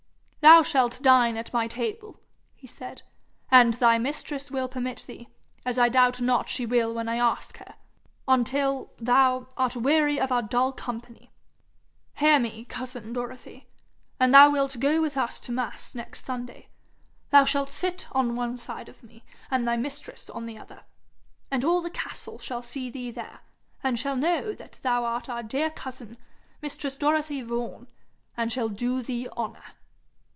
[0.43, 2.19] 'Thou shalt dine at my table,'
[2.55, 3.03] he said,
[3.51, 5.27] 'an' thy mistress will permit thee,
[5.63, 7.75] as I doubt not she will when I ask her,
[8.27, 11.31] until thou, art weary of our dull company.
[12.15, 13.67] Hear me, cousin Dorothy:
[14.19, 16.69] an' thou wilt go with us to mass next Sunday,
[17.29, 20.83] thou shalt sit on one side of me and thy mistress on the other,
[21.51, 23.41] and all the castle shall see thee there,
[23.83, 26.17] and shall know that thou art our dear cousin,
[26.63, 27.85] mistress Dorothy Vaughan,
[28.35, 29.73] and shall do thee honour.'